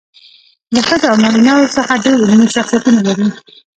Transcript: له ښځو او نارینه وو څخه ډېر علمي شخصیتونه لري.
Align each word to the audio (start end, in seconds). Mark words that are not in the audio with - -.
له 0.73 0.81
ښځو 0.87 1.05
او 1.11 1.17
نارینه 1.23 1.51
وو 1.55 1.73
څخه 1.77 2.01
ډېر 2.03 2.15
علمي 2.23 2.47
شخصیتونه 2.55 2.99
لري. 3.07 3.27